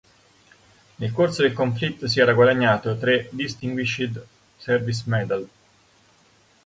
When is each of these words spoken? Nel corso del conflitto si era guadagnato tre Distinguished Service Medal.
Nel 0.95 1.11
corso 1.11 1.43
del 1.43 1.53
conflitto 1.53 2.07
si 2.07 2.19
era 2.19 2.33
guadagnato 2.33 2.97
tre 2.97 3.27
Distinguished 3.29 4.19
Service 4.57 5.03
Medal. 5.05 5.47